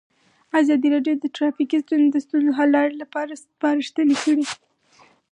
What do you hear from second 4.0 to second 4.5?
کړي.